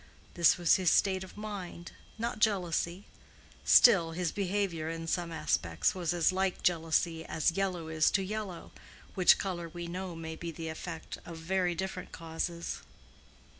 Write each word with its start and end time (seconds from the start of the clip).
This 0.33 0.57
was 0.57 0.77
his 0.77 0.89
state 0.89 1.23
of 1.23 1.37
mind—not 1.37 2.39
jealousy; 2.39 3.05
still, 3.63 4.13
his 4.13 4.31
behavior 4.31 4.89
in 4.89 5.05
some 5.05 5.29
respects 5.31 5.93
was 5.93 6.11
as 6.11 6.31
like 6.31 6.63
jealousy 6.63 7.23
as 7.23 7.51
yellow 7.51 7.87
is 7.87 8.09
to 8.17 8.23
yellow, 8.23 8.71
which 9.13 9.37
color 9.37 9.69
we 9.69 9.85
know 9.85 10.15
may 10.15 10.35
be 10.35 10.49
the 10.49 10.69
effect 10.69 11.19
of 11.23 11.37
very 11.37 11.75
different 11.75 12.11
causes. 12.11 12.81